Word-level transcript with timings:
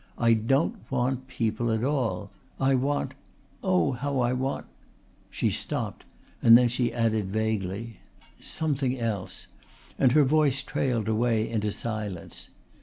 I 0.17 0.33
don't 0.33 0.77
want 0.91 1.27
people 1.27 1.69
at 1.71 1.83
all. 1.83 2.31
I 2.59 2.73
want 2.73 3.13
oh, 3.61 3.91
how 3.91 4.17
I 4.19 4.33
want" 4.33 4.65
She 5.29 5.51
stopped 5.51 6.05
and 6.41 6.57
then 6.57 6.69
she 6.69 6.91
added 6.91 7.27
vaguely: 7.27 7.99
"Something 8.39 8.99
else," 8.99 9.45
and 9.99 10.13
her 10.13 10.23
voice 10.23 10.63
trailed 10.63 11.07
away 11.07 11.47
into 11.47 11.71
silence. 11.71 12.49